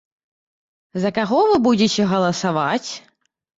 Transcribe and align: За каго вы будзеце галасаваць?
За 1.03 1.11
каго 1.19 1.43
вы 1.53 1.61
будзеце 1.69 2.09
галасаваць? 2.15 2.89